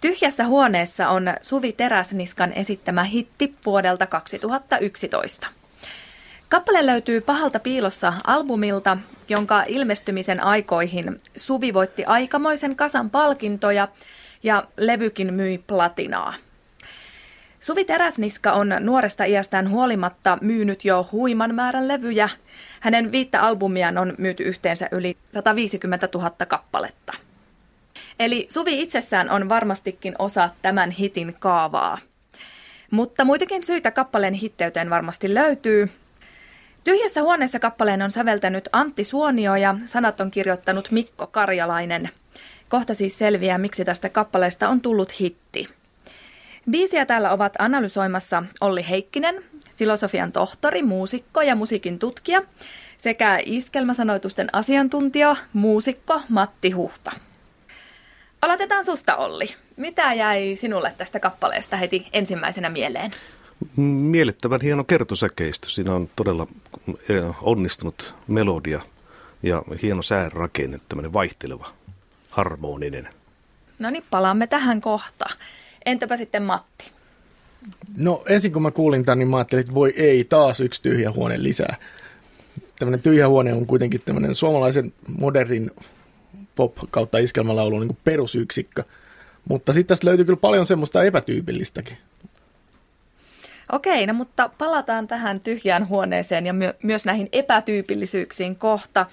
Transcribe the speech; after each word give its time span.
Tyhjässä 0.00 0.46
huoneessa 0.46 1.08
on 1.08 1.24
Suvi 1.42 1.72
Teräsniskan 1.72 2.52
esittämä 2.52 3.04
hitti 3.04 3.54
vuodelta 3.66 4.06
2011. 4.06 5.46
Kappale 6.48 6.86
löytyy 6.86 7.20
pahalta 7.20 7.60
piilossa 7.60 8.12
albumilta, 8.26 8.96
jonka 9.28 9.64
ilmestymisen 9.68 10.44
aikoihin 10.44 11.20
Suvi 11.36 11.74
voitti 11.74 12.04
aikamoisen 12.04 12.76
kasan 12.76 13.10
palkintoja 13.10 13.88
ja 14.42 14.64
levykin 14.76 15.34
myi 15.34 15.58
platinaa. 15.66 16.34
Suvi 17.60 17.84
Teräsniska 17.84 18.52
on 18.52 18.74
nuoresta 18.80 19.24
iästään 19.24 19.70
huolimatta 19.70 20.38
myynyt 20.40 20.84
jo 20.84 21.08
huiman 21.12 21.54
määrän 21.54 21.88
levyjä. 21.88 22.28
Hänen 22.80 23.12
viittä 23.12 23.40
albumiaan 23.40 23.98
on 23.98 24.14
myyty 24.18 24.42
yhteensä 24.42 24.88
yli 24.92 25.16
150 25.32 26.08
000 26.14 26.30
kappaletta. 26.48 27.12
Eli 28.20 28.46
Suvi 28.50 28.82
itsessään 28.82 29.30
on 29.30 29.48
varmastikin 29.48 30.14
osa 30.18 30.50
tämän 30.62 30.90
hitin 30.90 31.36
kaavaa. 31.38 31.98
Mutta 32.90 33.24
muitakin 33.24 33.64
syitä 33.64 33.90
kappaleen 33.90 34.34
hitteyteen 34.34 34.90
varmasti 34.90 35.34
löytyy. 35.34 35.90
Tyhjässä 36.84 37.22
huoneessa 37.22 37.58
kappaleen 37.58 38.02
on 38.02 38.10
säveltänyt 38.10 38.68
Antti 38.72 39.04
Suonio 39.04 39.54
ja 39.56 39.76
sanat 39.84 40.20
on 40.20 40.30
kirjoittanut 40.30 40.90
Mikko 40.90 41.26
Karjalainen. 41.26 42.10
Kohta 42.68 42.94
siis 42.94 43.18
selviää, 43.18 43.58
miksi 43.58 43.84
tästä 43.84 44.08
kappaleesta 44.08 44.68
on 44.68 44.80
tullut 44.80 45.20
hitti. 45.20 45.68
Biisiä 46.70 47.06
täällä 47.06 47.30
ovat 47.30 47.54
analysoimassa 47.58 48.42
Olli 48.60 48.88
Heikkinen, 48.88 49.44
filosofian 49.76 50.32
tohtori, 50.32 50.82
muusikko 50.82 51.42
ja 51.42 51.54
musiikin 51.54 51.98
tutkija, 51.98 52.42
sekä 52.98 53.38
iskelmäsanoitusten 53.44 54.48
asiantuntija, 54.52 55.36
muusikko 55.52 56.20
Matti 56.28 56.70
Huhta. 56.70 57.12
Aloitetaan 58.42 58.84
susta 58.84 59.16
Olli. 59.16 59.54
Mitä 59.76 60.14
jäi 60.14 60.56
sinulle 60.56 60.94
tästä 60.98 61.20
kappaleesta 61.20 61.76
heti 61.76 62.06
ensimmäisenä 62.12 62.70
mieleen? 62.70 63.14
Miellyttävän 63.76 64.60
hieno 64.60 64.84
kertosäkeistö. 64.84 65.70
Siinä 65.70 65.94
on 65.94 66.08
todella 66.16 66.46
eh, 66.88 67.42
onnistunut 67.42 68.14
melodia 68.28 68.80
ja 69.42 69.62
hieno 69.82 70.02
säärakenne, 70.02 70.78
tämmöinen 70.88 71.12
vaihteleva, 71.12 71.68
harmoninen. 72.30 73.08
No 73.78 73.90
niin, 73.90 74.04
palaamme 74.10 74.46
tähän 74.46 74.80
kohta. 74.80 75.26
Entäpä 75.86 76.16
sitten 76.16 76.42
Matti? 76.42 76.90
No 77.96 78.22
ensin 78.28 78.52
kun 78.52 78.62
mä 78.62 78.70
kuulin 78.70 79.04
tämän, 79.04 79.18
niin 79.18 79.28
mä 79.30 79.36
ajattelin, 79.36 79.60
että 79.60 79.74
voi 79.74 79.92
ei, 79.96 80.24
taas 80.24 80.60
yksi 80.60 80.82
tyhjä 80.82 81.12
huone 81.12 81.42
lisää. 81.42 81.76
Tämmöinen 82.78 83.02
tyhjä 83.02 83.28
huone 83.28 83.52
on 83.52 83.66
kuitenkin 83.66 84.00
tämmöinen 84.04 84.34
suomalaisen 84.34 84.92
modernin 85.18 85.70
pop 86.60 86.74
kautta 86.90 87.18
iskelmälaulun 87.18 87.80
niin 87.80 87.98
perusyksikkö. 88.04 88.84
Mutta 89.48 89.72
sitten 89.72 89.88
tästä 89.88 90.06
löytyy 90.06 90.24
kyllä 90.24 90.36
paljon 90.36 90.66
semmoista 90.66 91.04
epätyypillistäkin. 91.04 91.98
Okei, 93.72 94.06
no 94.06 94.14
mutta 94.14 94.50
palataan 94.58 95.06
tähän 95.06 95.40
tyhjään 95.40 95.88
huoneeseen 95.88 96.46
ja 96.46 96.52
my- 96.52 96.74
myös 96.82 97.04
näihin 97.04 97.28
epätyypillisyyksiin 97.32 98.56
kohta. 98.56 99.06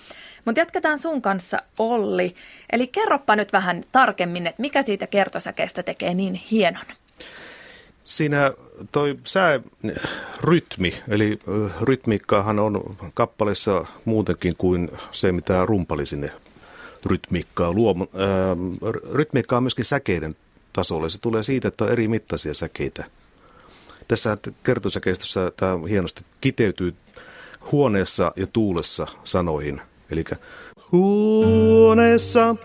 Mutta 0.45 0.61
jatketaan 0.61 0.99
sun 0.99 1.21
kanssa, 1.21 1.57
Olli. 1.79 2.35
Eli 2.71 2.87
kerropa 2.87 3.35
nyt 3.35 3.53
vähän 3.53 3.83
tarkemmin, 3.91 4.47
että 4.47 4.61
mikä 4.61 4.83
siitä 4.83 5.07
kertosäkeestä 5.07 5.83
tekee 5.83 6.13
niin 6.13 6.33
hienon? 6.33 6.85
Siinä 8.05 8.51
toi 8.91 9.17
rytmi, 10.41 10.93
eli 11.09 11.39
rytmiikkaahan 11.81 12.59
on 12.59 12.81
kappaleessa 13.13 13.85
muutenkin 14.05 14.55
kuin 14.57 14.91
se, 15.11 15.31
mitä 15.31 15.65
rumpali 15.65 16.05
sinne 16.05 16.31
rytmiikkaa 17.07 17.73
luo. 17.73 17.95
Rytmiikkaa 19.13 19.57
on 19.57 19.63
myöskin 19.63 19.85
säkeiden 19.85 20.35
tasolla. 20.73 21.09
Se 21.09 21.21
tulee 21.21 21.43
siitä, 21.43 21.67
että 21.67 21.83
on 21.83 21.91
eri 21.91 22.07
mittaisia 22.07 22.53
säkeitä– 22.53 23.03
tässä 24.07 24.37
kertosäkeistössä 24.63 25.51
tämä 25.57 25.87
hienosti 25.89 26.21
kiteytyy 26.41 26.95
huoneessa 27.71 28.31
ja 28.35 28.47
tuulessa 28.47 29.07
sanoihin. 29.23 29.81
Eli 30.11 30.23
huoneessa, 30.91 32.55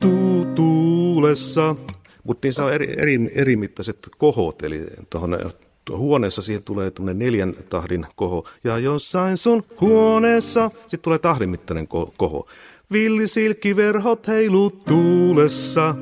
tu- 0.00 0.46
tuulessa. 0.54 1.76
Mutta 2.24 2.46
niissä 2.46 2.64
on 2.64 2.72
eri, 2.72 2.94
eri, 2.98 3.30
eri 3.34 3.56
mittaiset 3.56 4.08
kohot, 4.18 4.62
eli 4.62 4.86
tuohon 5.10 5.52
huoneessa 5.96 6.42
siihen 6.42 6.64
tulee 6.64 6.92
neljän 7.14 7.54
tahdin 7.70 8.06
koho. 8.16 8.48
Ja 8.64 8.78
jossain 8.78 9.36
sun 9.36 9.64
huoneessa 9.80 10.70
sitten 10.80 11.00
tulee 11.00 11.18
tahdin 11.18 11.48
mittainen 11.48 11.88
koho. 12.16 12.48
Villisilkkiverhot 12.92 14.28
heiluu 14.28 14.70
tuulessa. 14.70 15.94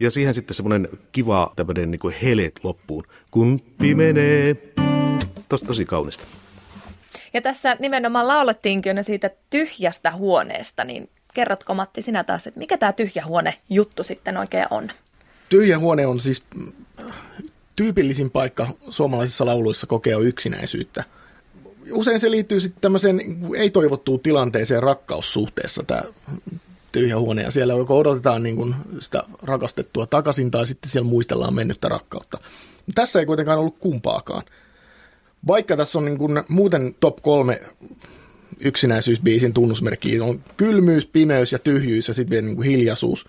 Ja 0.00 0.10
siihen 0.10 0.34
sitten 0.34 0.54
semmoinen 0.54 0.88
kiva 1.12 1.52
tämmöinen 1.56 1.90
niin 1.90 1.98
kuin 1.98 2.14
helet 2.22 2.60
loppuun. 2.62 3.04
Kun 3.30 3.60
pimenee. 3.78 4.56
Tos, 5.48 5.60
tosi 5.60 5.84
kaunista. 5.84 6.24
Ja 7.34 7.40
tässä 7.40 7.76
nimenomaan 7.80 8.28
laulettiinkin 8.28 8.96
jo 8.96 9.02
siitä 9.02 9.30
tyhjästä 9.50 10.12
huoneesta, 10.12 10.84
niin 10.84 11.08
kerrotko 11.34 11.74
Matti 11.74 12.02
sinä 12.02 12.24
taas, 12.24 12.46
että 12.46 12.60
mikä 12.60 12.78
tämä 12.78 12.92
tyhjä 12.92 13.26
huone 13.26 13.54
juttu 13.70 14.04
sitten 14.04 14.36
oikein 14.36 14.66
on? 14.70 14.90
Tyhjä 15.48 15.78
huone 15.78 16.06
on 16.06 16.20
siis 16.20 16.44
tyypillisin 17.76 18.30
paikka 18.30 18.68
suomalaisissa 18.90 19.46
lauluissa 19.46 19.86
kokea 19.86 20.18
yksinäisyyttä. 20.18 21.04
Usein 21.92 22.20
se 22.20 22.30
liittyy 22.30 22.60
sitten 22.60 22.80
tämmöiseen 22.80 23.20
ei-toivottuun 23.56 24.20
tilanteeseen 24.20 24.82
rakkaussuhteessa, 24.82 25.82
tämä 25.82 26.02
tyhjä 26.92 27.18
huone 27.18 27.42
ja 27.42 27.50
siellä 27.50 27.72
joko 27.72 27.98
odotetaan 27.98 28.42
niin 28.42 28.56
kuin 28.56 28.74
sitä 29.00 29.22
rakastettua 29.42 30.06
takaisin 30.06 30.50
tai 30.50 30.66
sitten 30.66 30.90
siellä 30.90 31.10
muistellaan 31.10 31.54
mennyttä 31.54 31.88
rakkautta. 31.88 32.38
Tässä 32.94 33.20
ei 33.20 33.26
kuitenkaan 33.26 33.58
ollut 33.58 33.78
kumpaakaan. 33.78 34.42
Vaikka 35.46 35.76
tässä 35.76 35.98
on 35.98 36.04
niin 36.04 36.18
kuin 36.18 36.42
muuten 36.48 36.94
top 37.00 37.22
kolme 37.22 37.60
yksinäisyysbiisin 38.60 39.52
tunnusmerkki 39.52 40.20
on 40.20 40.40
kylmyys, 40.56 41.06
pimeys 41.06 41.52
ja 41.52 41.58
tyhjyys 41.58 42.08
ja 42.08 42.14
sitten 42.14 42.30
vielä 42.30 42.46
niin 42.46 42.56
kuin 42.56 42.68
hiljaisuus. 42.68 43.28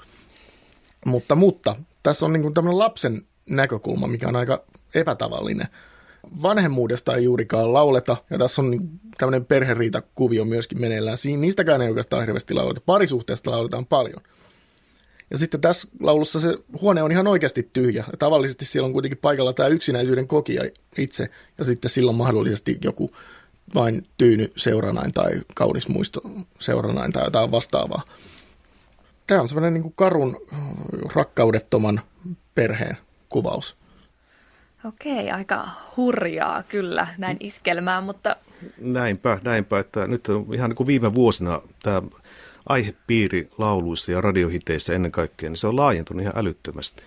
Mutta, 1.06 1.36
mutta 1.36 1.76
tässä 2.03 2.26
on 2.26 2.34
niin 2.34 2.42
kuin 2.42 2.53
tämmöinen 2.53 2.80
lapsen 2.80 3.22
näkökulma, 3.50 4.08
mikä 4.08 4.28
on 4.28 4.36
aika 4.36 4.64
epätavallinen– 4.94 5.68
vanhemmuudesta 6.42 7.16
ei 7.16 7.24
juurikaan 7.24 7.74
lauleta, 7.74 8.18
ja 8.30 8.38
tässä 8.38 8.62
on 8.62 8.72
niin 8.72 8.90
tämmöinen 9.18 9.46
perheriitakuvio 9.46 10.46
myöskin 10.46 10.81
meneillään. 10.81 11.18
Siinä 11.18 11.42
niistäkään 11.42 11.82
ei 11.82 11.90
oikeastaan 11.90 12.24
hirveästi 12.24 12.53
lauleta. 12.53 12.82
Parisuhteesta 12.86 13.52
lauletaan 13.52 13.86
paljon. 13.86 14.22
Ja 15.32 15.38
sitten 15.38 15.62
tässä 15.62 15.88
laulussa 16.00 16.40
se 16.40 16.58
huone 16.82 17.03
on 17.03 17.12
ihan 17.12 17.28
oikeasti 17.28 17.70
tyhjä. 17.74 18.03
Ja 18.12 18.18
tavallisesti 18.18 18.66
siellä 18.66 18.86
on 18.86 18.94
kuitenkin 18.94 19.18
paikalla 19.18 19.53
tämä 19.53 19.70
yksinäisyyden 19.70 20.28
kokija 20.28 20.64
itse, 20.98 21.30
ja 21.58 21.66
sitten 21.66 21.92
silloin 21.92 22.18
mahdollisesti 22.18 22.78
joku 22.84 23.12
vain 23.76 24.08
tyyny 24.18 24.52
seuranain 24.56 25.12
tai 25.12 25.42
kaunis 25.56 25.88
muisto 25.88 26.22
seuranain 26.59 27.12
tai 27.12 27.24
jotain 27.24 27.52
vastaavaa. 27.52 28.02
Tämä 29.28 29.42
on 29.42 29.48
semmoinen 29.48 29.74
niin 29.74 29.94
karun 29.96 30.38
rakkaudettoman 31.16 32.02
perheen 32.56 32.98
kuvaus. 33.34 33.76
Okei, 34.86 35.32
aika 35.32 35.68
hurjaa 35.98 36.64
kyllä 36.64 37.08
näin 37.18 37.38
iskelmään, 37.40 38.04
mutta... 38.04 38.36
Näinpä, 38.78 39.40
näinpä, 39.44 39.80
että 39.80 40.08
nyt 40.08 40.30
on 40.30 40.54
ihan 40.54 40.70
niin 40.70 40.76
kuin 40.76 40.88
viime 40.88 41.16
vuosina 41.16 41.62
tämä 41.84 42.02
aihepiiri 42.70 43.50
lauluissa 43.58 44.12
ja 44.12 44.22
radiohiteissä 44.22 44.94
ennen 44.94 45.12
kaikkea, 45.12 45.50
niin 45.50 45.58
se 45.58 45.68
on 45.68 45.76
laajentunut 45.76 46.22
ihan 46.22 46.38
älyttömästi. 46.38 47.04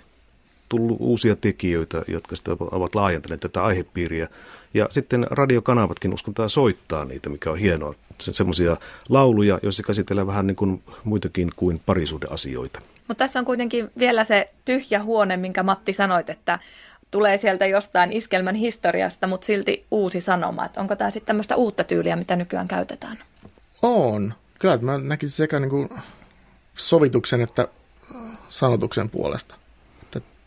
Tullut 0.69 0.97
uusia 1.01 1.37
tekijöitä, 1.37 2.03
jotka 2.09 2.37
sitä 2.37 2.51
ovat 2.61 2.95
laajentaneet 2.95 3.41
tätä 3.41 3.65
aihepiiriä. 3.65 4.29
Ja 4.75 4.87
sitten 4.91 5.27
radiokanavatkin 5.31 6.15
uskontaa 6.15 6.49
soittaa 6.49 7.05
niitä, 7.05 7.29
mikä 7.29 7.51
on 7.51 7.59
hienoa. 7.59 7.95
Se, 8.21 8.33
semmoisia 8.33 8.77
lauluja, 9.09 9.59
joissa 9.63 9.83
käsitellään 9.83 10.27
vähän 10.27 10.47
niin 10.47 10.57
kuin 10.57 10.83
muitakin 11.05 11.51
kuin 11.57 11.81
parisuhdeasioita. 11.87 12.81
Mutta 13.09 13.25
tässä 13.25 13.39
on 13.39 13.45
kuitenkin 13.45 13.91
vielä 13.99 14.25
se 14.25 14.47
tyhjä 14.65 15.03
huone, 15.03 15.37
minkä 15.37 15.63
Matti 15.63 15.93
sanoit, 15.93 16.31
että 16.31 16.59
tulee 17.11 17.37
sieltä 17.37 17.67
jostain 17.67 18.13
iskelmän 18.13 18.55
historiasta, 18.55 19.27
mutta 19.27 19.45
silti 19.45 19.87
uusi 19.91 20.21
sanoma. 20.21 20.65
Että 20.65 20.81
onko 20.81 20.97
tämä 20.97 21.11
sitten 21.11 21.27
tämmöistä 21.27 21.57
uutta 21.57 21.85
tyyliä, 21.85 22.17
mitä 22.17 22.37
nykyään 22.37 22.69
käytetään? 22.69 23.19
On. 23.83 24.35
Kyllä 24.59 24.77
mä 24.77 24.99
näkisin 24.99 25.37
sekä 25.37 25.61
niin 25.61 25.71
kuin 25.71 25.89
sovituksen 26.75 27.41
että 27.41 27.69
sanotuksen 28.49 29.11
puolesta. 29.11 29.55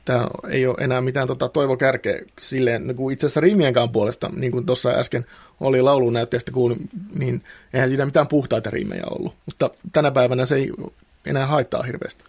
Tämä 0.06 0.28
ei 0.50 0.68
ole 0.68 0.76
enää 0.80 1.02
mitään 1.02 1.28
tota 1.28 1.50
toivokärkeä 1.50 2.22
silleen, 2.40 2.88
niin 2.88 2.98
kuin 2.98 3.14
itse 3.14 3.26
asiassa 3.26 3.40
riimienkaan 3.40 3.90
puolesta, 3.90 4.30
niin 4.36 4.52
kuin 4.52 4.66
tuossa 4.66 4.90
äsken 4.90 5.26
oli 5.60 5.82
laulun 5.82 6.14
näyttäjästä 6.14 6.52
kuulin, 6.52 6.90
niin 7.16 7.44
eihän 7.74 7.90
siinä 7.90 8.06
mitään 8.06 8.28
puhtaita 8.28 8.70
riimejä 8.70 9.04
ollut. 9.10 9.36
Mutta 9.46 9.70
tänä 9.92 10.12
päivänä 10.12 10.46
se 10.46 10.56
ei 10.56 10.72
enää 11.26 11.46
haittaa 11.46 11.84
hirveästi. 11.84 12.24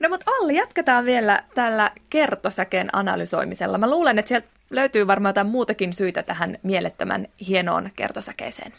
No 0.00 0.08
mutta 0.08 0.30
Olli, 0.30 0.56
jatketaan 0.56 1.04
vielä 1.04 1.42
tällä 1.54 1.90
kertosäkeen 2.10 2.88
analysoimisella. 2.92 3.78
Mä 3.78 3.90
luulen, 3.90 4.18
että 4.18 4.28
sieltä 4.28 4.48
löytyy 4.70 5.06
varmaan 5.06 5.30
jotain 5.30 5.46
muutakin 5.46 5.92
syitä 5.92 6.22
tähän 6.22 6.58
mielettömän 6.62 7.26
hienoon 7.48 7.90
kertosäkeeseen. 7.96 8.74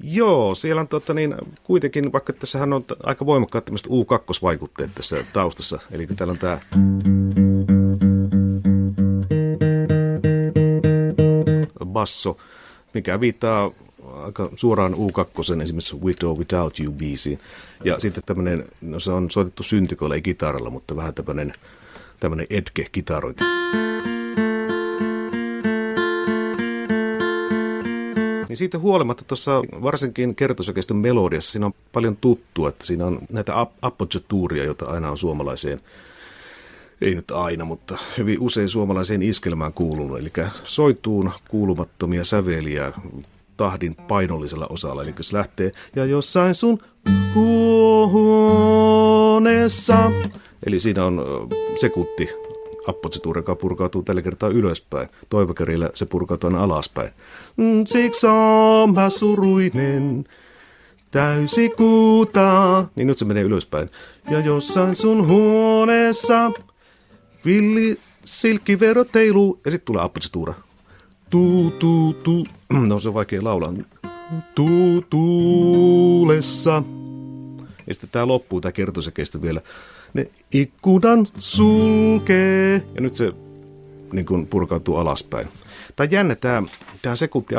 Joo, 0.00 0.54
siellä 0.54 0.80
on 0.80 0.88
tota, 0.88 1.14
niin, 1.14 1.34
kuitenkin, 1.64 2.12
vaikka 2.12 2.32
tässähän 2.32 2.72
on 2.72 2.84
aika 3.02 3.26
voimakkaat 3.26 3.64
tämmöiset 3.64 3.86
U2-vaikutteet 3.86 4.90
tässä 4.94 5.24
taustassa. 5.32 5.78
Eli 5.90 6.06
täällä 6.06 6.32
on 6.32 6.38
tämä... 6.38 6.58
basso, 11.84 12.36
mikä 12.94 13.20
viittaa 13.20 13.70
aika 14.26 14.50
suoraan 14.54 14.94
U2 14.94 15.62
esimerkiksi 15.62 15.96
With 15.96 16.24
or 16.24 16.38
Without 16.38 16.80
You 16.80 16.92
biisiin. 16.92 17.38
Ja 17.84 18.00
sitten 18.00 18.22
tämmöinen, 18.26 18.64
no 18.80 19.00
se 19.00 19.10
on 19.10 19.30
soitettu 19.30 19.62
syntikolla, 19.62 20.14
ei 20.14 20.22
kitaralla, 20.22 20.70
mutta 20.70 20.96
vähän 20.96 21.14
tämmöinen, 21.14 21.52
tämmöinen 22.20 22.46
edge-kitarointi. 22.50 23.44
Niin 28.48 28.56
siitä 28.56 28.78
huolimatta 28.78 29.24
tuossa 29.24 29.62
varsinkin 29.82 30.34
kertosäkeistön 30.34 30.96
melodiassa 30.96 31.52
siinä 31.52 31.66
on 31.66 31.74
paljon 31.92 32.16
tuttua, 32.16 32.68
että 32.68 32.86
siinä 32.86 33.06
on 33.06 33.18
näitä 33.32 33.66
appoggiatuuria, 33.82 34.64
joita 34.64 34.86
aina 34.86 35.10
on 35.10 35.18
suomalaiseen 35.18 35.80
ei 37.00 37.14
nyt 37.14 37.30
aina, 37.30 37.64
mutta 37.64 37.98
hyvin 38.18 38.40
usein 38.40 38.68
suomalaiseen 38.68 39.22
iskelmään 39.22 39.72
kuulunut. 39.72 40.18
Eli 40.18 40.32
soituun 40.62 41.32
kuulumattomia 41.48 42.24
säveliä 42.24 42.92
tahdin 43.56 43.94
painollisella 44.08 44.66
osalla. 44.70 45.02
Eli 45.02 45.14
se 45.20 45.36
lähtee, 45.36 45.72
ja 45.96 46.04
jossain 46.04 46.54
sun 46.54 46.78
huoneessa. 48.12 50.10
Eli 50.66 50.80
siinä 50.80 51.04
on 51.04 51.22
sekunti 51.80 52.28
appotsituuri, 52.86 53.38
joka 53.38 53.56
purkautuu 53.56 54.02
tällä 54.02 54.22
kertaa 54.22 54.48
ylöspäin. 54.48 55.08
Toivokerillä 55.28 55.90
se 55.94 56.06
purkautuu 56.06 56.48
aina 56.48 56.62
alaspäin. 56.64 57.10
Mm, 57.56 57.86
siksi 57.86 58.26
on 58.26 58.94
mä 58.94 59.10
suruinen, 59.10 60.24
täysi 61.10 61.68
kuuta. 61.68 62.84
Niin 62.96 63.06
nyt 63.06 63.18
se 63.18 63.24
menee 63.24 63.42
ylöspäin. 63.42 63.88
Ja 64.30 64.40
jossain 64.40 64.94
sun 64.94 65.26
huoneessa 65.26 66.50
villi 67.44 67.98
silkkivero 68.24 69.04
teiluu. 69.04 69.60
Ja 69.64 69.70
sitten 69.70 69.86
tulee 69.86 70.02
appotsituura. 70.02 70.54
Tu, 71.30 71.72
tu, 71.78 72.12
tu. 72.12 72.44
No 72.88 73.00
se 73.00 73.08
on 73.08 73.14
vaikea 73.14 73.44
laulaa. 73.44 73.72
Tu, 74.54 75.00
tuulessa. 75.10 76.82
Ja 77.86 77.94
sitten 77.94 78.10
tämä 78.12 78.26
loppuu, 78.26 78.60
tämä 78.60 78.72
kertoisi 78.72 79.12
kestä 79.12 79.42
vielä 79.42 79.60
ne 80.14 80.30
ikkunan 80.52 81.26
sulkee. 81.38 82.82
Ja 82.94 83.00
nyt 83.00 83.16
se 83.16 83.32
niin 84.12 84.26
kuin 84.26 84.46
purkautuu 84.46 84.96
alaspäin. 84.96 85.48
Tämä 85.96 86.08
jännä, 86.10 86.34
tämä, 86.34 86.62
tämä 87.02 87.16
sekunti 87.16 87.54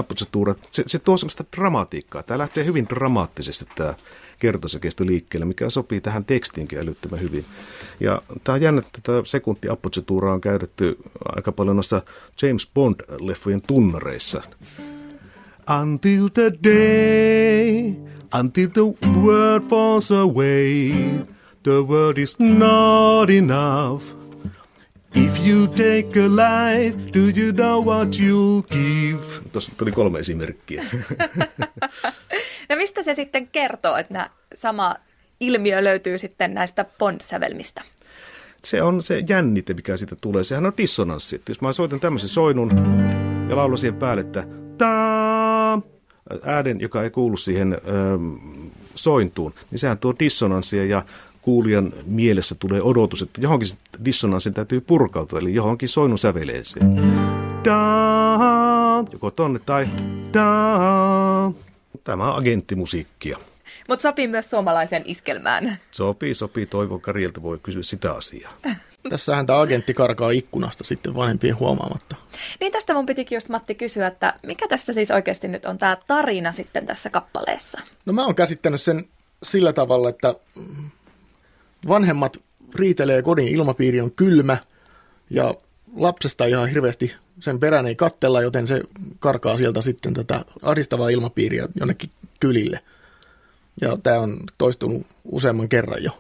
se, 0.72 0.84
se 0.86 1.00
tuo 1.00 1.18
semmoista 1.18 1.44
dramatiikkaa. 1.56 2.24
Tämä 2.24 2.38
lähtee 2.38 2.66
hyvin 2.66 2.90
dramaattisesti 2.90 3.66
tämä 3.75 3.94
kertosäkeistö 4.39 5.06
liikkeelle, 5.06 5.45
mikä 5.45 5.69
sopii 5.69 6.01
tähän 6.01 6.25
tekstiinkin 6.25 6.80
älyttömän 6.80 7.22
hyvin. 7.22 7.45
Ja 8.00 8.22
tämä 8.44 8.54
on 8.54 8.62
jännä, 8.62 8.80
että 8.80 9.00
tämä 9.04 9.22
sekunti 9.25 9.68
on 10.34 10.42
käytetty 10.42 10.98
aika 11.36 11.51
paljon 11.51 11.75
noissa 11.75 12.01
James 12.42 12.72
Bond-leffojen 12.74 13.62
tunnareissa. 13.68 14.42
Until 15.81 16.28
the 16.28 16.51
day, 16.63 17.94
until 18.39 18.68
the 18.68 19.12
world 19.22 19.63
falls 19.69 20.12
away, 20.12 20.92
the 21.63 21.81
world 21.88 22.18
is 22.18 22.39
not 22.39 23.30
enough. 23.30 24.04
If 25.13 25.39
you 25.39 25.68
take 25.68 26.16
a 26.16 26.28
life, 26.28 27.12
do 27.12 27.30
you 27.30 27.51
know 27.51 27.81
what 27.81 28.19
you'll 28.19 28.62
give? 28.62 29.19
Tuossa 29.51 29.72
tuli 29.78 29.92
kolme 29.92 30.19
esimerkkiä. 30.19 30.86
mistä 32.77 33.03
se 33.03 33.15
sitten 33.15 33.47
kertoo, 33.47 33.97
että 33.97 34.13
nämä 34.13 34.29
sama 34.56 34.95
ilmiö 35.39 35.83
löytyy 35.83 36.18
sitten 36.18 36.53
näistä 36.53 36.85
Bond-sävelmistä? 37.00 37.81
Se 38.63 38.81
on 38.81 39.03
se 39.03 39.24
jännite, 39.29 39.74
mikä 39.74 39.97
siitä 39.97 40.15
tulee. 40.21 40.44
Sehän 40.44 40.65
on 40.65 40.74
dissonanssi. 40.77 41.35
Että 41.35 41.51
jos 41.51 41.62
mä 41.62 41.71
soitan 41.71 42.00
tämmöisen 42.00 42.29
soinun 42.29 42.71
ja 43.50 43.56
laulan 43.56 43.77
siihen 43.77 44.00
päälle, 44.00 44.21
että 44.21 44.47
taa, 44.77 45.81
äänen, 46.44 46.81
joka 46.81 47.03
ei 47.03 47.09
kuulu 47.09 47.38
siihen 47.38 47.74
ö, 47.74 47.79
sointuun, 48.95 49.53
niin 49.71 49.79
sehän 49.79 49.97
tuo 49.97 50.13
dissonanssia 50.19 50.85
ja 50.85 51.03
kuulijan 51.41 51.94
mielessä 52.06 52.56
tulee 52.59 52.81
odotus, 52.81 53.21
että 53.21 53.41
johonkin 53.41 53.68
dissonanssin 54.06 54.53
täytyy 54.53 54.81
purkautua, 54.81 55.39
eli 55.39 55.53
johonkin 55.53 55.89
soinnun 55.89 56.19
säveleeseen. 56.19 56.95
Da, 57.63 59.06
joko 59.12 59.31
tonne 59.31 59.59
tai 59.59 59.88
da. 60.33 61.67
Tämä 62.07 62.31
on 62.31 62.38
agenttimusiikkia. 62.38 63.38
Mutta 63.88 64.01
sopii 64.01 64.27
myös 64.27 64.50
suomalaiseen 64.50 65.04
iskelmään. 65.06 65.77
Sopii, 65.92 66.33
sopii. 66.33 66.65
Toivon 66.65 67.01
Karilta 67.01 67.42
voi 67.42 67.59
kysyä 67.63 67.83
sitä 67.83 68.12
asiaa. 68.12 68.54
Tässähän 69.09 69.45
tämä 69.45 69.62
agentti 69.62 69.94
karkaa 69.94 70.31
ikkunasta 70.31 70.83
sitten 70.83 71.15
vanhempien 71.15 71.59
huomaamatta. 71.59 72.15
Niin 72.59 72.71
tästä 72.71 72.94
mun 72.94 73.06
pitikin 73.06 73.36
just 73.36 73.50
Matti 73.50 73.75
kysyä, 73.75 74.07
että 74.07 74.33
mikä 74.44 74.68
tässä 74.68 74.94
siis 74.94 75.12
oikeasti 75.12 75.48
nyt 75.48 75.65
on 75.65 75.77
tämä 75.77 75.98
tarina 76.07 76.51
sitten 76.51 76.86
tässä 76.86 77.09
kappaleessa? 77.09 77.81
No 78.06 78.13
mä 78.13 78.25
oon 78.25 78.36
käsittänyt 78.36 78.81
sen 78.81 79.06
sillä 79.44 79.74
tavalla, 79.74 80.10
että 80.10 80.36
vanhemmat 81.88 82.38
riitelee 82.75 83.21
kodin 83.21 83.48
ilmapiiri 83.48 84.01
on 84.01 84.12
kylmä 84.12 84.57
ja 85.30 85.53
lapsesta 85.95 86.45
ihan 86.45 86.69
hirveästi 86.69 87.16
sen 87.39 87.60
perään 87.60 87.88
ei 87.88 87.95
kattella, 87.95 88.42
joten 88.42 88.68
se 88.68 88.81
karkaa 89.19 89.57
sieltä 89.57 89.81
sitten 89.81 90.13
tätä 90.13 90.45
aristavaa 90.62 91.10
ilmapiiriä 91.10 91.68
jonnekin 91.80 92.10
kylille. 92.39 92.80
Ja 93.81 93.98
tämä 94.04 94.19
on 94.19 94.39
toistunut 94.57 95.06
useamman 95.25 95.69
kerran 95.69 96.04
jo. 96.04 96.12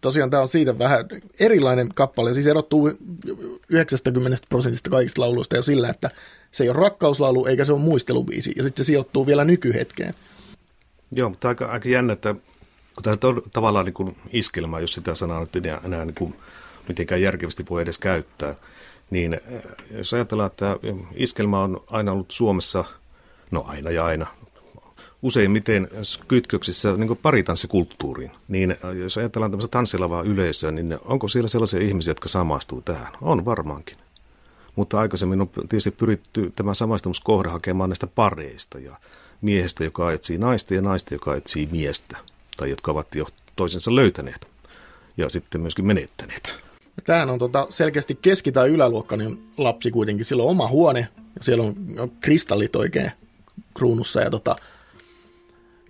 Tosiaan 0.00 0.30
tämä 0.30 0.42
on 0.42 0.48
siitä 0.48 0.78
vähän 0.78 1.06
erilainen 1.40 1.88
kappale, 1.94 2.34
siis 2.34 2.46
erottuu 2.46 2.90
90 3.68 4.38
prosentista 4.48 4.90
kaikista 4.90 5.20
lauluista 5.20 5.56
jo 5.56 5.62
sillä, 5.62 5.88
että 5.88 6.10
se 6.52 6.64
ei 6.64 6.70
ole 6.70 6.78
rakkauslaulu 6.78 7.46
eikä 7.46 7.64
se 7.64 7.72
ole 7.72 7.80
muistelubiisi, 7.80 8.52
ja 8.56 8.62
sitten 8.62 8.84
se 8.84 8.86
sijoittuu 8.86 9.26
vielä 9.26 9.44
nykyhetkeen. 9.44 10.14
Joo, 11.12 11.28
mutta 11.30 11.48
aika, 11.48 11.66
aika 11.66 11.88
jännä, 11.88 12.12
että 12.12 12.34
kun 12.94 13.02
tämä 13.02 13.16
on 13.22 13.42
tavallaan 13.52 13.84
niin 13.84 13.94
kuin 13.94 14.16
iskelmä, 14.32 14.80
jos 14.80 14.92
sitä 14.92 15.14
sanaa 15.14 15.40
nyt 15.40 15.56
enää, 15.56 15.80
enää 15.84 16.04
niin 16.04 16.14
kuin 16.14 16.34
mitenkään 16.88 17.22
järkevästi 17.22 17.64
voi 17.70 17.82
edes 17.82 17.98
käyttää, 17.98 18.54
niin 19.10 19.34
eh, 19.34 19.62
jos 19.90 20.14
ajatellaan, 20.14 20.46
että 20.46 20.76
iskelmä 21.14 21.62
on 21.62 21.84
aina 21.86 22.12
ollut 22.12 22.30
Suomessa, 22.30 22.84
no 23.50 23.64
aina 23.66 23.90
ja 23.90 24.04
aina, 24.04 24.26
useimmiten 25.22 25.88
kytköksissä 26.28 26.96
niin 26.96 27.16
paritanssikulttuuriin, 27.16 28.30
niin 28.48 28.70
äh, 28.70 28.96
jos 28.96 29.18
ajatellaan 29.18 29.50
tämmöistä 29.50 29.70
tanssilavaa 29.70 30.22
yleisöä, 30.22 30.70
niin 30.70 30.98
onko 31.04 31.28
siellä 31.28 31.48
sellaisia 31.48 31.80
ihmisiä, 31.80 32.10
jotka 32.10 32.28
samastuu 32.28 32.82
tähän? 32.82 33.12
On 33.20 33.44
varmaankin. 33.44 33.96
Mutta 34.76 34.98
aikaisemmin 35.00 35.40
on 35.40 35.48
tietysti 35.48 35.90
pyritty 35.90 36.52
tämä 36.56 36.74
samaistumiskohde 36.74 37.48
hakemaan 37.48 37.90
näistä 37.90 38.06
pareista 38.06 38.78
ja 38.78 38.96
miehestä, 39.42 39.84
joka 39.84 40.12
etsii 40.12 40.38
naista 40.38 40.74
ja 40.74 40.82
naista, 40.82 41.14
joka 41.14 41.36
etsii 41.36 41.68
miestä, 41.72 42.16
tai 42.56 42.70
jotka 42.70 42.90
ovat 42.90 43.14
jo 43.14 43.26
toisensa 43.56 43.94
löytäneet 43.94 44.46
ja 45.16 45.28
sitten 45.28 45.60
myöskin 45.60 45.86
menettäneet. 45.86 46.67
Tämähän 47.04 47.30
on 47.30 47.38
tota 47.38 47.66
selkeästi 47.70 48.18
keski- 48.22 48.52
tai 48.52 48.68
yläluokkainen 48.68 49.38
lapsi 49.56 49.90
kuitenkin. 49.90 50.24
Sillä 50.24 50.42
on 50.42 50.48
oma 50.48 50.68
huone 50.68 51.08
ja 51.36 51.42
siellä 51.42 51.64
on 51.64 51.74
kristallit 52.20 52.76
oikein 52.76 53.10
kruunussa 53.74 54.20
ja 54.20 54.30
tota, 54.30 54.56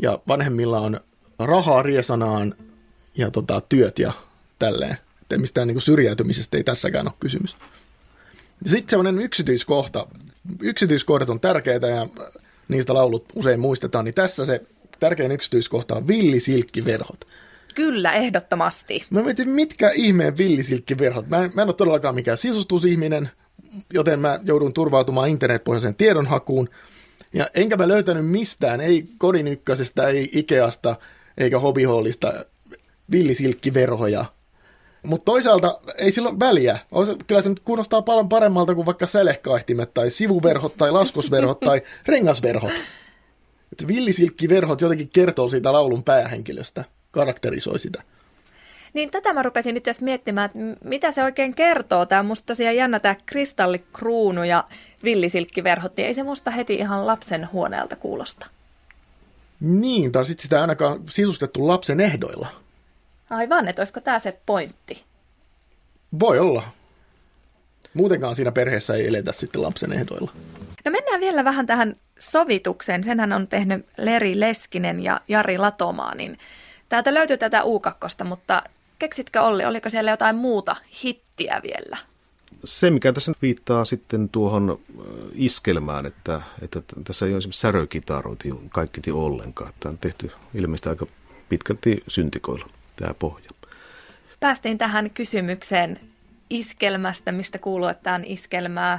ja 0.03 0.19
vanhemmilla 0.29 0.81
on 0.81 1.01
rahaa 1.39 1.83
riesanaan 1.83 2.55
ja 3.17 3.31
tota, 3.31 3.63
työt 3.69 3.99
ja 3.99 4.13
tälleen. 4.59 4.97
Että 5.23 5.39
mistään 5.39 5.69
niin 5.69 5.81
syrjäytymisestä 5.81 6.57
ei 6.57 6.65
tässäkään 6.65 7.07
ole 7.07 7.15
kysymys. 7.21 7.57
Sitten 8.67 8.91
semmoinen 8.91 9.19
yksityiskohta. 9.19 10.07
Yksityiskohdat 10.61 11.31
on 11.31 11.41
tärkeitä 11.41 11.87
ja 11.87 12.07
niistä 12.69 12.95
laulut 12.95 13.25
usein 13.35 13.61
muistetaan, 13.61 14.05
niin 14.05 14.15
tässä 14.15 14.45
se 14.45 14.63
tärkein 15.01 15.33
yksityiskohta 15.33 15.95
on 15.95 16.09
villisilkkiverhot. 16.09 17.27
Kyllä, 17.79 18.13
ehdottomasti. 18.13 19.05
Mä 19.11 19.23
mietin, 19.23 19.49
mitkä 19.49 19.91
ihmeen 19.91 20.39
villisilkkiverhot. 20.39 21.29
Mä 21.29 21.45
en, 21.45 21.51
mä 21.55 21.63
en 21.63 21.69
ole 21.69 21.75
todellakaan 21.75 22.15
mikään 22.15 22.39
sisustusihminen, 22.39 23.31
joten 23.93 24.21
mä 24.21 24.41
joudun 24.45 24.73
turvautumaan 24.73 25.29
internetpohjaiseen 25.29 25.95
tiedonhakuun– 25.95 26.69
ja 27.33 27.47
enkä 27.55 27.77
mä 27.77 27.89
löytänyt 27.89 28.27
mistään, 28.27 28.81
ei 28.81 29.09
kodin 29.19 29.49
ykkösestä, 29.49 30.09
ei 30.09 30.29
Ikeasta, 30.33 30.97
eikä 31.39 31.61
hobihollista 31.61 32.45
villisilkkiverhoja. 33.11 34.25
Mutta 35.03 35.25
toisaalta 35.25 35.81
ei 35.99 36.13
silloin 36.13 36.41
väliä. 36.41 36.79
Kyllä 37.27 37.43
se 37.43 37.49
nyt 37.49 37.61
kuulostaa 37.61 38.03
paljon 38.03 38.29
paremmalta 38.29 38.75
kuin 38.75 38.87
vaikka 38.87 39.07
sälehkaihtimet 39.07 39.95
tai 39.95 40.11
sivuverhot 40.11 40.77
tai 40.77 40.91
laskosverhot 40.91 41.61
tai 41.61 41.83
rengasverhot. 42.07 42.73
Et 43.73 43.89
villisilkkiverhot 43.89 44.81
jotenkin 44.81 45.09
kertoo 45.09 45.49
siitä 45.49 45.73
laulun 45.73 46.05
päähenkilöstä, 46.05 46.85
karakterisoi 47.11 47.79
sitä. 47.79 48.03
Niin 48.93 49.11
tätä 49.11 49.33
mä 49.33 49.43
rupesin 49.43 49.77
itse 49.77 49.91
asiassa 49.91 50.05
miettimään, 50.05 50.47
että 50.47 50.89
mitä 50.89 51.13
se 51.13 51.25
oikein 51.25 51.55
kertoo. 51.55 52.07
Tämä 52.07 52.21
on 52.21 52.27
musta 52.27 52.47
tosiaan 52.47 52.77
jännä 52.77 53.01
tämä 53.01 53.17
kristallikruunu 53.27 54.45
ja 54.45 54.65
villisilkkiverhot, 55.05 55.97
niin 55.97 56.07
ei 56.07 56.15
se 56.15 56.23
musta 56.23 56.51
heti 56.51 56.75
ihan 56.75 57.07
lapsen 57.07 57.49
huoneelta 57.53 57.97
kuulosta. 57.97 58.47
Niin, 59.61 60.13
tai 60.13 60.25
sitten 60.25 60.43
sitä 60.43 60.61
ainakaan 60.61 61.01
sisustettu 61.09 61.67
lapsen 61.67 62.01
ehdoilla. 62.01 62.49
Aivan, 63.31 63.69
että 63.69 63.81
olisiko 63.81 64.01
tämä 64.01 64.19
se 64.19 64.39
pointti? 64.47 65.05
Voi 66.21 66.39
olla. 66.39 66.63
Muutenkaan 67.95 68.37
siinä 68.37 68.53
perheessä 68.53 68.95
ei 68.95 69.09
eletä 69.09 69.33
sitten 69.33 69.63
lapsen 69.63 69.93
ehdoilla. 69.93 70.33
No 70.85 70.91
mennään 70.91 71.21
vielä 71.21 71.45
vähän 71.45 71.67
tähän 71.67 71.97
sovitukseen. 72.19 73.05
Senhän 73.05 73.33
on 73.33 73.47
tehnyt 73.47 73.87
Leri 73.99 74.41
Leskinen 74.41 75.03
ja 75.05 75.21
Jari 75.29 75.59
Latomaa, 75.59 76.15
niin 76.15 76.39
täältä 76.89 77.15
löytyy 77.15 77.37
tätä 77.37 77.61
U2, 77.61 78.25
mutta 78.25 78.63
keksitkö 78.99 79.43
Olli, 79.43 79.65
oliko 79.65 79.89
siellä 79.89 80.11
jotain 80.11 80.37
muuta 80.37 80.77
hittiä 81.05 81.61
vielä? 81.63 81.97
Se, 82.65 82.91
mikä 82.91 83.13
tässä 83.13 83.33
viittaa 83.43 83.85
sitten 83.85 84.29
tuohon 84.29 84.81
iskelmään, 85.35 86.07
että, 86.07 86.43
että 86.63 86.83
tässä 87.05 87.27
ei 87.27 87.33
ole 87.33 87.39
esimerkiksi 87.39 87.61
särökitaroiti 87.61 88.51
kaikki 88.69 89.11
ollenkaan. 89.11 89.73
Tämä 89.81 89.91
on 89.91 89.99
tehty 89.99 90.31
ilmeisesti 90.55 90.89
aika 90.89 91.07
pitkälti 91.49 92.03
syntikoilla 92.09 92.69
tämä 92.97 93.15
pohja. 93.15 93.51
Päästiin 94.41 94.79
tähän 94.79 95.11
kysymykseen 95.11 96.01
iskelmästä, 96.51 97.33
mistä 97.33 97.59
kuuluu, 97.59 97.89
että 97.89 98.03
tämä 98.03 98.17
on 98.17 98.25
iskelmää. 98.25 98.99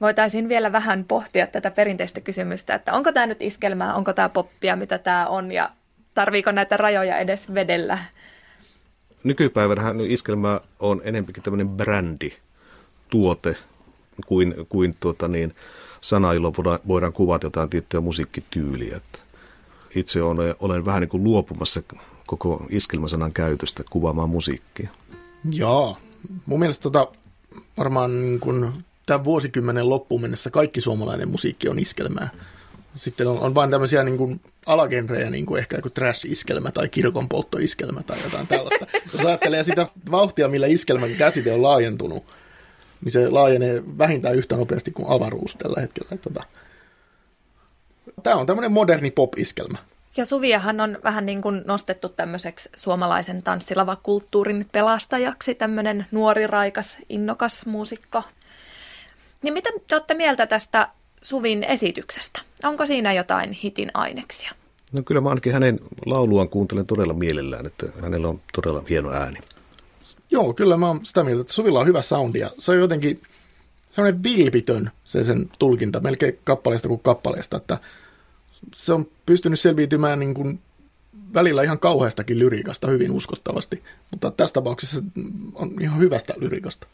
Voitaisiin 0.00 0.48
vielä 0.48 0.72
vähän 0.72 1.04
pohtia 1.04 1.46
tätä 1.46 1.70
perinteistä 1.70 2.20
kysymystä, 2.20 2.74
että 2.74 2.92
onko 2.92 3.12
tämä 3.12 3.26
nyt 3.26 3.42
iskelmää, 3.42 3.94
onko 3.94 4.12
tämä 4.12 4.28
poppia, 4.28 4.76
mitä 4.76 4.98
tämä 4.98 5.26
on 5.26 5.52
ja 5.52 5.70
tarviiko 6.14 6.52
näitä 6.52 6.76
rajoja 6.76 7.18
edes 7.18 7.54
vedellä? 7.54 7.98
Nykypäivänä 9.24 9.94
iskelmä 10.06 10.60
on 10.80 11.00
enempikin 11.04 11.42
tämmöinen 11.42 11.68
brändi, 11.68 12.32
tuote 13.10 13.56
kuin, 14.26 14.54
kuin 14.68 14.94
tuota 15.00 15.28
niin, 15.28 15.54
sana, 16.00 16.34
jolla 16.34 16.52
voidaan 16.88 17.12
kuvata 17.12 17.46
jotain 17.46 17.70
tiettyä 17.70 18.00
musiikkityyliä. 18.00 19.00
Itse 19.94 20.22
olen, 20.22 20.54
olen 20.60 20.84
vähän 20.84 21.00
niin 21.00 21.08
kuin 21.08 21.24
luopumassa 21.24 21.82
koko 22.26 22.66
iskelmäsanan 22.70 23.32
käytöstä 23.32 23.82
kuvaamaan 23.90 24.30
musiikkia. 24.30 24.88
Joo, 25.50 25.96
mun 26.46 26.58
mielestä 26.58 26.82
tota, 26.82 27.08
varmaan 27.76 28.22
niin 28.22 28.40
kuin 28.40 28.72
tämän 29.06 29.24
vuosikymmenen 29.24 29.88
loppuun 29.88 30.20
mennessä 30.20 30.50
kaikki 30.50 30.80
suomalainen 30.80 31.28
musiikki 31.28 31.68
on 31.68 31.78
iskelmää. 31.78 32.30
Sitten 32.94 33.26
on, 33.26 33.38
on 33.38 33.54
vain 33.54 33.70
tämmöisiä 33.70 34.02
niin 34.02 34.18
kuin 34.18 34.40
alagenrejä, 34.66 35.30
niin 35.30 35.46
kuin 35.46 35.58
ehkä 35.58 35.76
joku 35.76 35.90
trash-iskelmä 35.90 36.70
tai 36.70 36.88
kirkon 36.88 37.28
polttoiskelmä 37.28 38.02
tai 38.02 38.18
jotain 38.24 38.46
tällaista. 38.46 38.86
Jos 39.12 39.24
ajattelee 39.24 39.62
sitä 39.62 39.86
vauhtia, 40.10 40.48
millä 40.48 40.66
iskelmän 40.66 41.14
käsite 41.14 41.52
on 41.52 41.62
laajentunut, 41.62 42.24
niin 43.04 43.12
se 43.12 43.28
laajenee 43.28 43.82
vähintään 43.98 44.36
yhtä 44.36 44.56
nopeasti 44.56 44.90
kuin 44.90 45.10
avaruus 45.10 45.54
tällä 45.54 45.80
hetkellä. 45.80 46.16
Tota, 46.16 46.44
tämä 48.22 48.36
on 48.36 48.46
tämmöinen 48.46 48.72
moderni 48.72 49.10
pop-iskelmä. 49.10 49.78
Ja 50.16 50.26
Suviahan 50.26 50.80
on 50.80 50.98
vähän 51.04 51.26
niin 51.26 51.42
kuin 51.42 51.62
nostettu 51.64 52.08
tämmöiseksi 52.08 52.68
suomalaisen 52.76 53.42
tanssilavakulttuurin 53.42 54.66
pelastajaksi, 54.72 55.54
tämmöinen 55.54 56.06
nuori, 56.10 56.46
raikas, 56.46 56.98
innokas 57.08 57.66
muusikko. 57.66 58.22
Niin 59.42 59.54
mitä 59.54 59.70
te 59.86 59.94
olette 59.94 60.14
mieltä 60.14 60.46
tästä 60.46 60.88
Suvin 61.24 61.64
esityksestä? 61.64 62.40
Onko 62.64 62.86
siinä 62.86 63.12
jotain 63.12 63.52
hitin 63.52 63.90
aineksia? 63.94 64.50
No 64.92 65.02
kyllä 65.02 65.20
mä 65.20 65.28
ainakin 65.28 65.52
hänen 65.52 65.80
lauluaan 66.06 66.48
kuuntelen 66.48 66.86
todella 66.86 67.14
mielellään, 67.14 67.66
että 67.66 67.86
hänellä 68.02 68.28
on 68.28 68.40
todella 68.52 68.82
hieno 68.90 69.10
ääni. 69.10 69.38
Joo, 70.30 70.54
kyllä 70.54 70.76
mä 70.76 70.86
oon 70.86 71.06
sitä 71.06 71.22
mieltä, 71.22 71.40
että 71.40 71.52
Suvilla 71.52 71.80
on 71.80 71.86
hyvä 71.86 72.02
soundi 72.02 72.38
ja 72.38 72.50
se 72.58 72.72
on 72.72 72.78
jotenkin 72.78 73.22
sellainen 73.90 74.22
vilpitön 74.22 74.90
se 75.04 75.24
sen 75.24 75.50
tulkinta, 75.58 76.00
melkein 76.00 76.38
kappaleesta 76.44 76.88
kuin 76.88 77.00
kappaleesta, 77.00 77.56
että 77.56 77.78
se 78.74 78.92
on 78.92 79.06
pystynyt 79.26 79.60
selviytymään 79.60 80.18
niin 80.18 80.34
kuin 80.34 80.60
välillä 81.34 81.62
ihan 81.62 81.78
kauheastakin 81.78 82.38
lyriikasta 82.38 82.88
hyvin 82.88 83.10
uskottavasti, 83.10 83.82
mutta 84.10 84.30
tässä 84.30 84.52
tapauksessa 84.52 85.02
on 85.54 85.70
ihan 85.80 85.98
hyvästä 85.98 86.34
lyriikasta. 86.36 86.86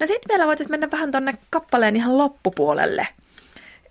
No 0.00 0.06
sitten 0.06 0.28
vielä 0.28 0.46
voitaisiin 0.46 0.72
mennä 0.72 0.90
vähän 0.90 1.10
tuonne 1.10 1.38
kappaleen 1.50 1.96
ihan 1.96 2.18
loppupuolelle. 2.18 3.06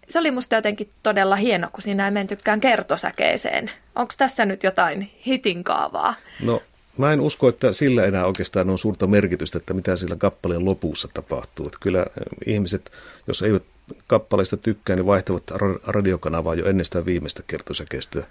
Se 0.10 0.20
oli 0.20 0.32
musta 0.32 0.56
jotenkin 0.56 0.90
todella 1.04 1.36
hieno, 1.36 1.70
kun 1.74 1.82
siinä 1.82 2.06
ei 2.06 2.12
mentykään 2.12 2.62
kertosäkeeseen. 2.62 3.72
Onko 3.96 4.14
tässä 4.18 4.46
nyt 4.46 4.64
jotain 4.64 5.12
hitin 5.26 5.64
kaavaa? 5.64 6.14
No 6.44 6.62
mä 6.98 7.14
en 7.14 7.22
usko, 7.22 7.50
että 7.50 7.74
sillä 7.74 8.04
enää 8.06 8.26
oikeastaan 8.26 8.70
on 8.70 8.78
suurta 8.78 9.08
merkitystä, 9.08 9.58
että 9.58 9.74
mitä 9.74 9.96
sillä 9.96 10.16
kappaleen 10.16 10.66
lopussa 10.66 11.08
tapahtuu. 11.14 11.68
Että 11.68 11.78
kyllä 11.82 12.06
ihmiset, 12.46 12.92
jos 13.28 13.42
eivät 13.42 13.64
kappaleista 14.08 14.58
tykkää, 14.58 14.96
niin 14.96 15.06
vaihtavat 15.06 15.44
radiokanavaa 15.88 16.56
jo 16.56 16.66
ennestään 16.66 17.06
viimeistä 17.06 17.44
kertosäkeistöä. 17.48 18.24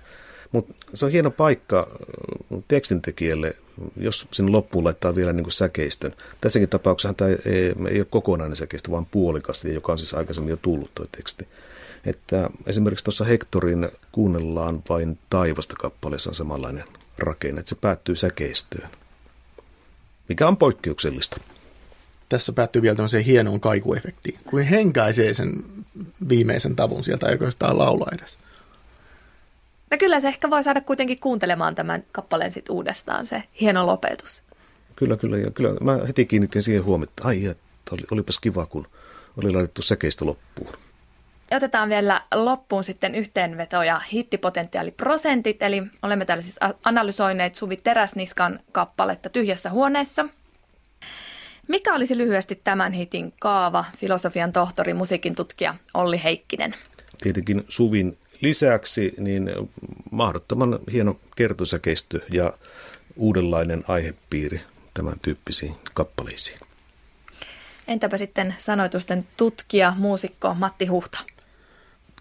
Mutta 0.52 0.74
se 0.94 1.04
on 1.04 1.12
hieno 1.12 1.30
paikka 1.30 1.88
tekstintekijälle, 2.68 3.56
jos 3.96 4.26
sinne 4.32 4.52
loppuun 4.52 4.84
laittaa 4.84 5.14
vielä 5.14 5.32
niin 5.32 5.44
kuin 5.44 5.52
säkeistön. 5.52 6.14
Tässäkin 6.40 6.68
tapauksessa 6.68 7.14
tämä 7.14 7.30
ei, 7.30 7.74
ei, 7.90 8.00
ole 8.00 8.06
kokonainen 8.10 8.56
säkeistö, 8.56 8.90
vaan 8.90 9.06
puolikas, 9.06 9.64
joka 9.64 9.92
on 9.92 9.98
siis 9.98 10.14
aikaisemmin 10.14 10.50
jo 10.50 10.56
tullut 10.56 10.90
tuo 10.94 11.06
teksti. 11.16 11.48
Että 12.04 12.50
esimerkiksi 12.66 13.04
tuossa 13.04 13.24
Hektorin 13.24 13.88
kuunnellaan 14.12 14.82
vain 14.88 15.18
taivasta 15.30 15.74
kappaleessa 15.78 16.30
on 16.30 16.34
samanlainen 16.34 16.84
rakenne, 17.18 17.60
että 17.60 17.68
se 17.68 17.76
päättyy 17.80 18.16
säkeistöön, 18.16 18.88
mikä 20.28 20.48
on 20.48 20.56
poikkeuksellista. 20.56 21.40
Tässä 22.28 22.52
päättyy 22.52 22.82
vielä 22.82 22.96
tämmöiseen 22.96 23.24
hienoon 23.24 23.60
kaikuefektiin, 23.60 24.38
kun 24.46 24.60
henkäisee 24.60 25.34
sen 25.34 25.64
viimeisen 26.28 26.76
tavun 26.76 27.04
sieltä, 27.04 27.26
ei 27.26 27.32
oikeastaan 27.32 27.78
laula 27.78 28.06
edes. 28.18 28.38
No 29.90 29.98
kyllä 29.98 30.20
se 30.20 30.28
ehkä 30.28 30.50
voi 30.50 30.62
saada 30.62 30.80
kuitenkin 30.80 31.20
kuuntelemaan 31.20 31.74
tämän 31.74 32.04
kappaleen 32.12 32.52
sit 32.52 32.68
uudestaan, 32.68 33.26
se 33.26 33.42
hieno 33.60 33.86
lopetus. 33.86 34.42
Kyllä, 34.96 35.16
kyllä. 35.16 35.38
Ja 35.38 35.50
kyllä 35.50 35.74
mä 35.80 35.98
heti 36.06 36.26
kiinnitin 36.26 36.62
siihen 36.62 36.84
huomioon, 36.84 37.08
että 37.08 37.28
ai, 37.28 37.46
että 37.46 37.64
oli, 37.90 38.02
olipas 38.10 38.38
kiva, 38.38 38.66
kun 38.66 38.86
oli 39.36 39.50
laitettu 39.50 39.82
säkeistä 39.82 40.26
loppuun. 40.26 40.72
Otetaan 41.50 41.88
vielä 41.88 42.22
loppuun 42.34 42.84
sitten 42.84 43.14
yhteenveto 43.14 43.82
ja 43.82 44.00
hittipotentiaaliprosentit. 44.12 45.62
Eli 45.62 45.82
olemme 46.02 46.24
täällä 46.24 46.42
siis 46.42 46.58
analysoineet 46.84 47.54
Suvi 47.54 47.76
Teräsniskan 47.76 48.60
kappaletta 48.72 49.28
Tyhjässä 49.28 49.70
huoneessa. 49.70 50.24
Mikä 51.68 51.94
olisi 51.94 52.18
lyhyesti 52.18 52.60
tämän 52.64 52.92
hitin 52.92 53.32
kaava, 53.40 53.84
filosofian 53.96 54.52
tohtori, 54.52 54.94
musiikin 54.94 55.34
tutkija 55.34 55.74
Olli 55.94 56.20
Heikkinen? 56.24 56.74
Tietenkin 57.22 57.64
Suvin 57.68 58.18
lisäksi 58.40 59.14
niin 59.18 59.50
mahdottoman 60.10 60.78
hieno 60.92 61.20
kertosäkeistö 61.36 62.20
ja 62.32 62.52
uudenlainen 63.16 63.84
aihepiiri 63.88 64.60
tämän 64.94 65.14
tyyppisiin 65.22 65.74
kappaleisiin. 65.94 66.58
Entäpä 67.88 68.16
sitten 68.16 68.54
sanoitusten 68.58 69.26
tutkija, 69.36 69.94
muusikko 69.96 70.54
Matti 70.54 70.86
Huhta? 70.86 71.18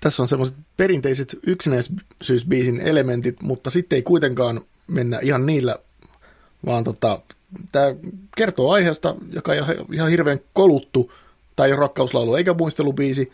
Tässä 0.01 0.23
on 0.23 0.27
semmoiset 0.27 0.57
perinteiset 0.77 1.39
yksinäisyysbiisin 1.47 2.81
elementit, 2.81 3.41
mutta 3.41 3.69
sitten 3.69 3.95
ei 3.95 4.03
kuitenkaan 4.03 4.61
mennä 4.87 5.19
ihan 5.19 5.45
niillä, 5.45 5.75
vaan 6.65 6.83
tota, 6.83 7.19
tämä 7.71 7.85
kertoo 8.37 8.71
aiheesta, 8.71 9.15
joka 9.31 9.53
ei 9.53 9.61
ole 9.61 9.75
ihan 9.91 10.09
hirveän 10.09 10.39
koluttu, 10.53 11.11
tai 11.55 11.67
ei 11.67 11.73
ole 11.73 11.79
rakkauslaulu 11.79 12.35
eikä 12.35 12.53
muistelubiisi, 12.53 13.31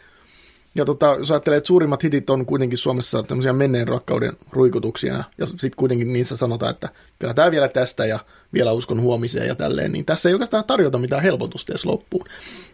ja 0.76 0.86
tota, 0.86 1.16
jos 1.20 1.32
ajattelee, 1.32 1.58
että 1.58 1.68
suurimmat 1.68 2.04
hitit 2.04 2.30
on 2.30 2.46
kuitenkin 2.46 2.78
Suomessa 2.78 3.24
tämmöisiä 3.24 3.54
menneen 3.54 3.88
rakkauden 3.88 4.34
ruikutuksia, 4.52 5.24
ja 5.38 5.46
sitten 5.46 5.72
kuitenkin 5.76 6.14
niissä 6.14 6.38
sanotaan, 6.38 6.72
että 6.72 6.90
kyllä 7.20 7.34
tämä 7.34 7.52
vielä 7.52 7.68
tästä 7.68 8.06
ja 8.06 8.20
vielä 8.54 8.72
uskon 8.72 9.02
huomiseen 9.02 9.48
ja 9.48 9.56
tälleen, 9.56 9.92
niin 9.92 10.06
tässä 10.06 10.30
ei 10.30 10.34
oikeastaan 10.34 10.64
tarjota 10.66 10.98
mitään 10.98 11.24
helpotusta 11.24 11.72
edes 11.72 11.86
loppuun. 11.86 12.26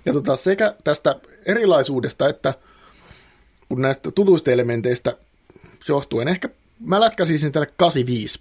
Ja 0.06 0.14
tota, 0.14 0.36
sekä 0.36 0.76
tästä 0.84 1.16
erilaisuudesta 1.46 2.30
että 2.30 2.54
kun 3.70 3.82
näistä 3.82 4.12
tutuista 4.12 4.52
elementeistä 4.52 5.18
johtuen, 5.88 6.28
ehkä 6.28 6.50
mä 6.80 7.00
lätkäsisin 7.00 7.52
tälle 7.52 7.68
85 7.78 8.40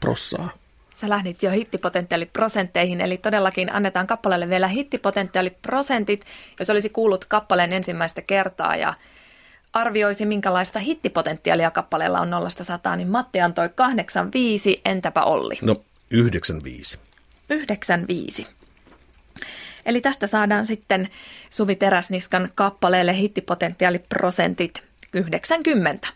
prossaa. 0.00 0.50
Sä 1.00 1.08
lähdit 1.08 1.42
jo 1.42 1.50
hittipotentiaaliprosentteihin, 1.50 3.00
eli 3.00 3.16
todellakin 3.16 3.72
annetaan 3.72 4.06
kappaleelle 4.06 4.48
vielä 4.48 4.68
hittipotentiaaliprosentit, 4.68 6.24
jos 6.58 6.70
olisi 6.70 6.88
kuullut 6.88 7.24
kappaleen 7.24 7.72
ensimmäistä 7.72 8.22
kertaa 8.22 8.76
ja 8.76 8.94
arvioisi, 9.72 10.26
minkälaista 10.26 10.78
hittipotentiaalia 10.78 11.70
kappaleella 11.70 12.20
on 12.20 12.30
0 12.30 12.48
100, 12.50 12.96
niin 12.96 13.08
Matti 13.08 13.40
antoi 13.40 13.68
85, 13.74 14.76
entäpä 14.84 15.22
Olli? 15.22 15.58
No 15.62 15.76
95. 16.10 16.98
95. 17.50 18.46
Eli 19.86 20.00
tästä 20.00 20.26
saadaan 20.26 20.66
sitten 20.66 21.08
Suvi 21.50 21.76
Teräsniskan 21.76 22.48
kappaleelle 22.54 23.16
hittipotentiaaliprosentit 23.16 24.82
90. 25.12 26.08